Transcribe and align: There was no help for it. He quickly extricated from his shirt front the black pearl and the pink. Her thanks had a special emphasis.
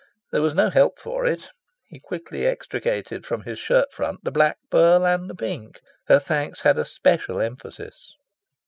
There 0.31 0.41
was 0.41 0.55
no 0.55 0.71
help 0.71 0.97
for 0.99 1.27
it. 1.27 1.49
He 1.85 1.99
quickly 1.99 2.47
extricated 2.47 3.23
from 3.23 3.43
his 3.43 3.59
shirt 3.59 3.93
front 3.93 4.23
the 4.23 4.31
black 4.31 4.57
pearl 4.71 5.05
and 5.05 5.29
the 5.29 5.35
pink. 5.35 5.79
Her 6.07 6.17
thanks 6.17 6.61
had 6.61 6.79
a 6.79 6.85
special 6.85 7.39
emphasis. 7.39 8.15